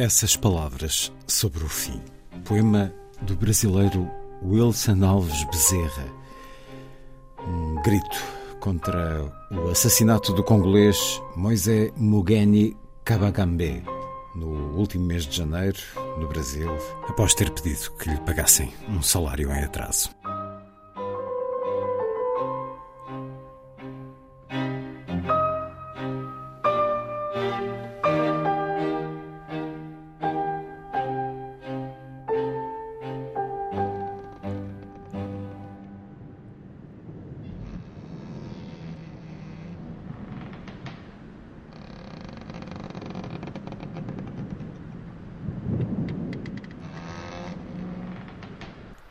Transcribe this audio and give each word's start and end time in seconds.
Essas 0.00 0.34
palavras 0.34 1.12
sobre 1.26 1.62
o 1.62 1.68
fim. 1.68 2.00
Poema 2.46 2.90
do 3.20 3.36
brasileiro 3.36 4.10
Wilson 4.42 5.04
Alves 5.04 5.44
Bezerra. 5.44 6.06
Um 7.46 7.74
grito 7.82 8.24
contra 8.60 9.30
o 9.50 9.68
assassinato 9.68 10.32
do 10.32 10.42
congolês 10.42 11.20
Moisés 11.36 11.92
Mugeni 11.98 12.74
Kabagambe 13.04 13.84
no 14.34 14.74
último 14.74 15.04
mês 15.04 15.26
de 15.26 15.36
janeiro, 15.36 15.78
no 16.18 16.26
Brasil, 16.28 16.74
após 17.06 17.34
ter 17.34 17.50
pedido 17.50 17.90
que 17.98 18.08
lhe 18.08 18.20
pagassem 18.20 18.72
um 18.88 19.02
salário 19.02 19.52
em 19.52 19.64
atraso. 19.64 20.08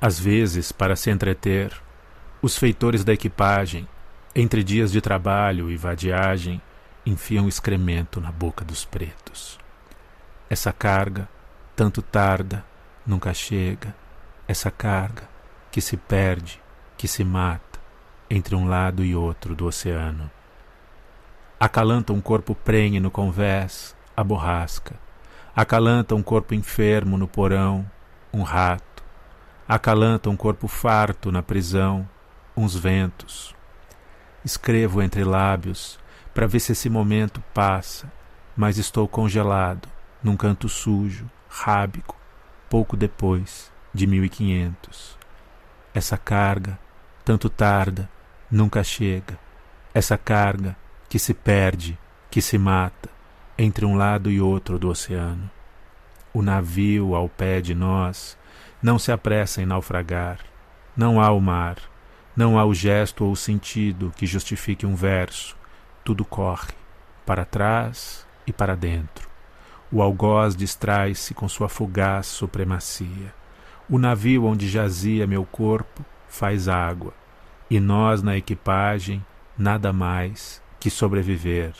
Às 0.02 0.18
vezes, 0.18 0.72
para 0.72 0.96
se 0.96 1.10
entreter, 1.10 1.74
os 2.42 2.58
feitores 2.58 3.04
da 3.04 3.12
equipagem, 3.12 3.86
entre 4.34 4.64
dias 4.64 4.94
de 4.94 5.02
trabalho 5.02 5.70
e 5.70 5.76
vadiagem, 5.76 6.62
enfiam 7.06 7.50
excremento 7.50 8.22
na 8.22 8.32
boca 8.32 8.64
dos 8.64 8.86
pretos. 8.86 9.60
Essa 10.50 10.72
carga, 10.72 11.28
tanto 11.76 12.02
tarda, 12.02 12.66
nunca 13.06 13.34
chega. 13.34 13.94
Essa 14.48 14.72
carga 14.72 15.24
que 15.70 15.82
se 15.82 15.98
perde, 15.98 16.62
que 16.98 17.08
se 17.08 17.24
mata, 17.26 17.80
entre 18.30 18.56
um 18.56 18.68
lado 18.68 19.04
e 19.04 19.14
outro 19.14 19.54
do 19.54 19.66
oceano. 19.66 20.32
Acalanta 21.60 22.14
um 22.14 22.22
corpo 22.22 22.56
prenhe 22.56 23.02
no 23.02 23.12
convés, 23.12 23.94
a 24.16 24.24
borrasca. 24.24 24.96
Acalanta 25.54 26.16
um 26.16 26.24
corpo 26.24 26.54
enfermo 26.54 27.18
no 27.18 27.28
porão, 27.28 27.86
um 28.32 28.44
rato 28.44 28.89
acalanta 29.70 30.32
um 30.32 30.36
corpo 30.36 30.68
farto 30.68 31.32
na 31.32 31.44
prisão, 31.44 32.10
uns 32.58 32.76
ventos. 32.76 33.56
Escrevo 34.44 35.00
entre 35.00 35.24
lábios 35.24 36.00
para 36.34 36.48
ver 36.48 36.60
se 36.60 36.72
esse 36.72 36.90
momento 36.90 37.44
passa, 37.54 38.12
mas 38.58 38.80
estou 38.80 39.08
congelado 39.08 39.88
num 40.24 40.36
canto 40.36 40.68
sujo, 40.68 41.30
rábico, 41.48 42.18
pouco 42.68 42.98
depois 42.98 43.72
de 43.94 44.08
mil 44.08 44.26
e 44.26 44.30
quinhentos. 44.30 45.16
Essa 45.94 46.18
carga, 46.18 46.80
tanto 47.24 47.48
tarda, 47.48 48.10
nunca 48.50 48.84
chega. 48.84 49.38
Essa 49.94 50.18
carga 50.18 50.76
que 51.08 51.20
se 51.20 51.34
perde, 51.34 51.96
que 52.32 52.42
se 52.42 52.58
mata, 52.58 53.10
entre 53.56 53.86
um 53.86 53.96
lado 53.96 54.32
e 54.32 54.42
outro 54.42 54.80
do 54.80 54.90
oceano. 54.90 55.48
O 56.34 56.42
navio 56.42 57.14
ao 57.14 57.30
pé 57.30 57.62
de 57.62 57.76
nós 57.76 58.36
não 58.82 58.98
se 58.98 59.12
apressa 59.12 59.62
em 59.62 59.66
naufragar. 59.66 60.40
Não 60.96 61.22
há 61.22 61.32
o 61.32 61.40
mar, 61.40 61.78
não 62.36 62.58
há 62.58 62.66
o 62.66 62.74
gesto 62.74 63.26
ou 63.26 63.32
o 63.32 63.36
sentido 63.36 64.14
que 64.16 64.26
justifique 64.26 64.86
um 64.86 64.96
verso. 64.96 65.58
Tudo 66.04 66.24
corre, 66.24 66.74
para 67.26 67.46
trás 67.46 68.26
e 68.48 68.54
para 68.54 68.76
dentro. 68.76 69.30
O 69.92 70.02
algoz 70.02 70.56
distrai-se 70.56 71.34
com 71.34 71.50
sua 71.50 71.68
fugaz 71.68 72.28
supremacia. 72.28 73.34
O 73.90 73.98
navio 73.98 74.46
onde 74.46 74.70
jazia 74.70 75.26
meu 75.26 75.44
corpo 75.46 76.06
faz 76.28 76.68
água, 76.68 77.14
e 77.70 77.80
nós 77.80 78.22
na 78.22 78.38
equipagem 78.38 79.26
nada 79.58 79.92
mais 79.92 80.62
que 80.80 80.90
sobreviver. 80.90 81.74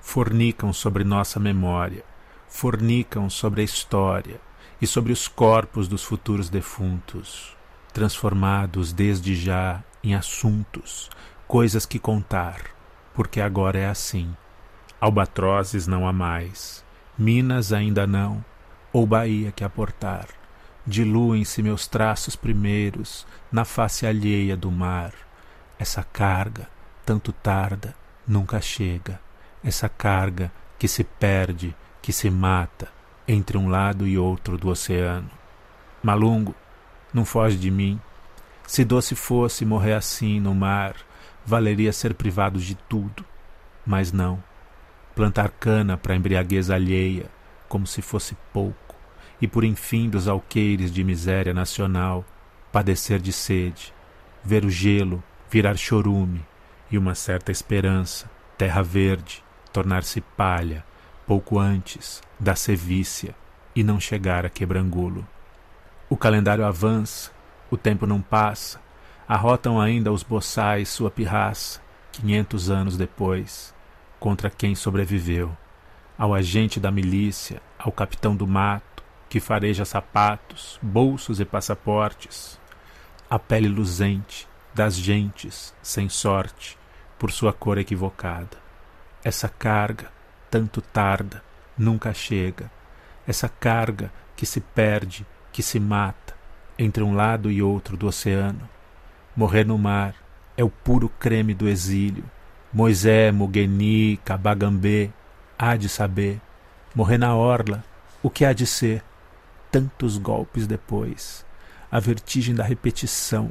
Fornicam 0.00 0.72
sobre 0.72 1.04
nossa 1.04 1.38
memória, 1.38 2.04
fornicam 2.48 3.30
sobre 3.30 3.60
a 3.62 3.64
história, 3.64 4.40
e 4.80 4.86
sobre 4.86 5.12
os 5.12 5.26
corpos 5.28 5.88
dos 5.88 6.04
futuros 6.04 6.48
defuntos, 6.48 7.56
transformados 7.92 8.92
desde 8.92 9.34
já 9.34 9.82
em 10.02 10.14
assuntos, 10.14 11.10
coisas 11.46 11.84
que 11.84 11.98
contar, 11.98 12.60
porque 13.14 13.40
agora 13.40 13.78
é 13.78 13.88
assim. 13.88 14.34
Albatrozes 15.00 15.86
não 15.86 16.06
há 16.06 16.12
mais, 16.12 16.84
Minas 17.16 17.72
ainda 17.72 18.06
não, 18.06 18.44
ou 18.92 19.04
Bahia 19.06 19.50
que 19.50 19.64
aportar. 19.64 20.28
Diluem-se 20.86 21.62
meus 21.62 21.86
traços 21.86 22.36
primeiros 22.36 23.26
na 23.50 23.64
face 23.64 24.06
alheia 24.06 24.56
do 24.56 24.70
mar. 24.70 25.12
Essa 25.78 26.02
carga, 26.02 26.68
tanto 27.04 27.32
tarda, 27.32 27.94
nunca 28.26 28.60
chega. 28.60 29.20
Essa 29.62 29.88
carga 29.88 30.52
que 30.78 30.86
se 30.86 31.02
perde, 31.02 31.74
que 32.00 32.12
se 32.12 32.30
mata, 32.30 32.88
entre 33.28 33.58
um 33.58 33.68
lado 33.68 34.08
e 34.08 34.18
outro 34.18 34.56
do 34.56 34.68
oceano. 34.68 35.30
Malungo, 36.02 36.54
não 37.12 37.24
foge 37.24 37.56
de 37.56 37.70
mim. 37.70 38.00
Se 38.66 38.84
doce 38.84 39.14
fosse 39.14 39.64
morrer 39.64 39.92
assim 39.92 40.40
no 40.40 40.54
mar, 40.54 40.96
valeria 41.44 41.92
ser 41.92 42.14
privado 42.14 42.58
de 42.58 42.74
tudo. 42.74 43.24
Mas 43.86 44.10
não. 44.10 44.42
Plantar 45.14 45.50
cana 45.50 45.96
para 45.96 46.16
embriaguez 46.16 46.70
alheia, 46.70 47.30
como 47.68 47.86
se 47.86 48.00
fosse 48.00 48.36
pouco, 48.52 48.96
e 49.40 49.46
por 49.46 49.64
enfim 49.64 50.08
dos 50.08 50.26
alqueires 50.26 50.90
de 50.90 51.04
miséria 51.04 51.52
nacional, 51.52 52.24
padecer 52.72 53.20
de 53.20 53.32
sede, 53.32 53.92
ver 54.42 54.64
o 54.64 54.70
gelo 54.70 55.22
virar 55.50 55.76
chorume 55.76 56.44
e 56.90 56.98
uma 56.98 57.14
certa 57.14 57.50
esperança, 57.50 58.30
terra 58.56 58.82
verde, 58.82 59.42
tornar-se 59.72 60.20
palha, 60.20 60.84
pouco 61.28 61.58
antes 61.58 62.22
da 62.40 62.56
sevícia 62.56 63.34
e 63.76 63.84
não 63.84 64.00
chegar 64.00 64.46
a 64.46 64.48
quebrangulo. 64.48 65.28
O 66.08 66.16
calendário 66.16 66.64
avança, 66.64 67.30
o 67.70 67.76
tempo 67.76 68.06
não 68.06 68.22
passa, 68.22 68.80
arrotam 69.28 69.78
ainda 69.78 70.10
os 70.10 70.22
boçais 70.22 70.88
sua 70.88 71.10
pirraça, 71.10 71.82
quinhentos 72.10 72.70
anos 72.70 72.96
depois, 72.96 73.74
contra 74.18 74.48
quem 74.48 74.74
sobreviveu, 74.74 75.54
ao 76.16 76.32
agente 76.32 76.80
da 76.80 76.90
milícia, 76.90 77.60
ao 77.78 77.92
capitão 77.92 78.34
do 78.34 78.46
mato, 78.46 79.04
que 79.28 79.38
fareja 79.38 79.84
sapatos, 79.84 80.78
bolsos 80.80 81.40
e 81.40 81.44
passaportes, 81.44 82.58
a 83.28 83.38
pele 83.38 83.68
luzente 83.68 84.48
das 84.74 84.96
gentes 84.96 85.74
sem 85.82 86.08
sorte 86.08 86.78
por 87.18 87.30
sua 87.30 87.52
cor 87.52 87.76
equivocada. 87.76 88.56
Essa 89.22 89.46
carga 89.46 90.16
tanto 90.50 90.80
tarda, 90.80 91.42
nunca 91.76 92.12
chega. 92.12 92.70
Essa 93.26 93.48
carga 93.48 94.12
que 94.36 94.46
se 94.46 94.60
perde, 94.60 95.26
que 95.52 95.62
se 95.62 95.78
mata, 95.78 96.34
entre 96.78 97.02
um 97.02 97.14
lado 97.14 97.50
e 97.50 97.62
outro 97.62 97.96
do 97.96 98.06
oceano. 98.06 98.68
Morrer 99.36 99.64
no 99.64 99.76
mar 99.76 100.14
é 100.56 100.64
o 100.64 100.70
puro 100.70 101.08
creme 101.08 101.54
do 101.54 101.68
exílio. 101.68 102.24
Moisés, 102.72 103.32
Mugeni, 103.32 104.16
Cabagambê, 104.24 105.10
há 105.58 105.76
de 105.76 105.88
saber. 105.88 106.40
Morrer 106.94 107.18
na 107.18 107.34
orla, 107.34 107.84
o 108.22 108.30
que 108.30 108.44
há 108.44 108.52
de 108.52 108.66
ser? 108.66 109.02
Tantos 109.70 110.16
golpes 110.18 110.66
depois, 110.66 111.44
a 111.90 112.00
vertigem 112.00 112.54
da 112.54 112.64
repetição, 112.64 113.50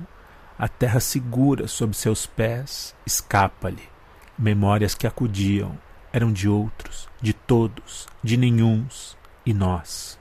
a 0.57 0.67
terra 0.67 0.99
segura 0.99 1.67
sob 1.67 1.95
seus 1.95 2.25
pés, 2.25 2.95
escapa-lhe. 3.05 3.87
Memórias 4.37 4.95
que 4.95 5.07
acudiam, 5.07 5.77
eram 6.17 6.33
de 6.33 6.49
outros, 6.49 7.07
de 7.21 7.31
todos, 7.31 8.07
de 8.23 8.37
nenhuns 8.37 9.15
e 9.45 9.53
nós. 9.53 10.17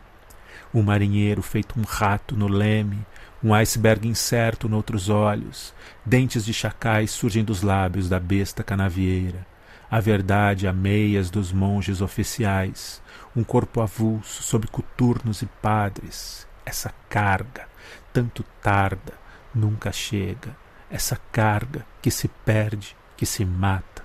Um 0.73 0.83
marinheiro 0.83 1.41
feito 1.41 1.81
um 1.81 1.85
rato 1.85 2.37
no 2.37 2.49
leme, 2.49 2.99
um 3.43 3.55
iceberg 3.55 4.07
incerto 4.07 4.69
noutros 4.69 5.09
olhos, 5.09 5.73
dentes 6.05 6.45
de 6.45 6.53
chacais 6.53 7.11
surgem 7.11 7.43
dos 7.43 7.63
lábios 7.63 8.11
da 8.11 8.21
besta 8.21 8.63
canavieira, 8.63 9.47
a 9.91 9.99
verdade 9.99 10.69
a 10.69 10.73
meias 10.73 11.31
dos 11.31 11.51
monges 11.51 12.03
oficiais, 12.03 13.01
um 13.35 13.43
corpo 13.43 13.81
avulso 13.81 14.43
sob 14.43 14.67
coturnos 14.67 15.41
e 15.41 15.47
padres, 15.47 16.47
essa 16.67 16.93
carga, 17.09 17.67
tanto 18.13 18.45
tarda, 18.63 19.15
nunca 19.55 19.91
chega, 19.91 20.55
essa 20.91 21.19
carga 21.33 21.87
que 22.03 22.11
se 22.11 22.29
perde, 22.29 22.95
que 23.17 23.25
se 23.25 23.47
mata, 23.47 23.96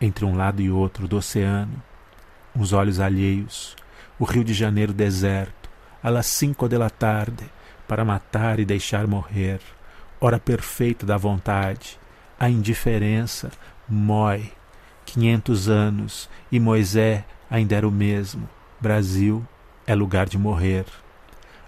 entre 0.00 0.24
um 0.24 0.36
lado 0.36 0.62
e 0.62 0.70
outro 0.70 1.08
do 1.08 1.16
oceano, 1.16 1.82
uns 2.54 2.72
olhos 2.72 3.00
alheios, 3.00 3.76
o 4.18 4.24
Rio 4.24 4.44
de 4.44 4.54
Janeiro 4.54 4.92
deserto, 4.92 5.68
las 6.02 6.26
cinco 6.26 6.68
de 6.68 6.78
la 6.78 6.90
tarde, 6.90 7.50
para 7.86 8.04
matar 8.04 8.58
e 8.60 8.64
deixar 8.64 9.06
morrer, 9.06 9.60
hora 10.20 10.38
perfeita 10.38 11.06
da 11.06 11.16
vontade, 11.16 11.98
a 12.38 12.48
indiferença 12.48 13.50
mói. 13.88 14.52
Quinhentos 15.04 15.68
anos 15.68 16.28
e 16.52 16.60
Moisés 16.60 17.24
ainda 17.50 17.74
era 17.74 17.88
o 17.88 17.90
mesmo. 17.90 18.48
Brasil 18.78 19.46
é 19.86 19.94
lugar 19.94 20.28
de 20.28 20.36
morrer. 20.36 20.84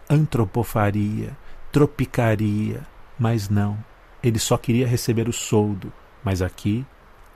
Antropofaria, 0.09 1.37
tropicaria, 1.73 2.87
mas 3.19 3.49
não. 3.49 3.83
Ele 4.23 4.39
só 4.39 4.59
queria 4.59 4.87
receber 4.87 5.27
o 5.27 5.33
soldo, 5.33 5.91
mas 6.23 6.43
aqui, 6.43 6.85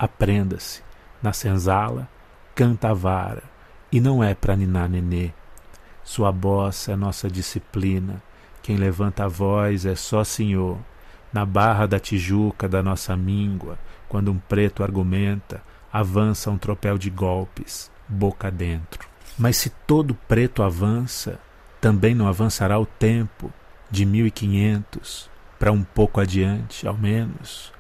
aprenda-se. 0.04 0.82
Na 1.22 1.32
senzala, 1.32 2.08
canta 2.54 2.90
a 2.90 2.94
vara, 2.94 3.42
e 3.90 4.00
não 4.00 4.22
é 4.22 4.34
para 4.34 4.56
ninar 4.56 4.88
nenê. 4.88 5.30
Sua 6.02 6.30
bossa 6.30 6.92
é 6.92 6.96
nossa 6.96 7.30
disciplina, 7.30 8.22
quem 8.62 8.76
levanta 8.76 9.24
a 9.24 9.28
voz 9.28 9.84
é 9.84 9.94
só 9.94 10.24
senhor. 10.24 10.78
Na 11.32 11.44
barra 11.44 11.86
da 11.86 11.98
Tijuca 11.98 12.68
da 12.68 12.82
nossa 12.82 13.16
míngua, 13.16 13.78
quando 14.08 14.30
um 14.30 14.38
preto 14.38 14.82
argumenta, 14.82 15.62
avança 15.92 16.50
um 16.50 16.56
tropel 16.56 16.96
de 16.96 17.10
golpes, 17.10 17.90
boca 18.08 18.50
dentro. 18.50 19.08
Mas 19.38 19.56
se 19.56 19.70
todo 19.70 20.14
preto 20.14 20.62
avança, 20.62 21.38
também 21.80 22.14
não 22.14 22.28
avançará 22.28 22.78
o 22.78 22.86
tempo 22.86 23.52
de 23.90 24.06
mil 24.06 24.26
e 24.26 24.30
quinhentos 24.30 25.28
para 25.58 25.72
um 25.72 25.82
pouco 25.82 26.20
adiante, 26.20 26.86
ao 26.86 26.96
menos. 26.96 27.72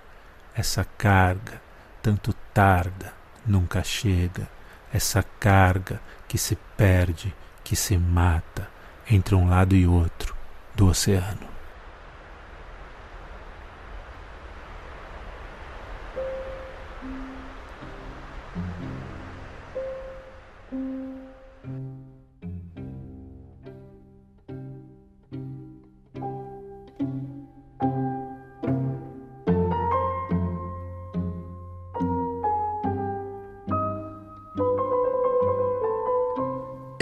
Essa 0.54 0.84
carga, 0.84 1.60
tanto 2.04 2.34
tarda, 2.52 3.14
nunca 3.46 3.82
chega. 3.82 4.46
Essa 4.92 5.22
carga 5.40 6.02
que 6.28 6.36
se 6.36 6.54
perde, 6.76 7.34
que 7.64 7.74
se 7.74 7.96
mata 7.96 8.68
entre 9.10 9.34
um 9.34 9.48
lado 9.48 9.74
e 9.74 9.86
outro 9.86 10.36
do 10.74 10.86
oceano. 10.86 11.54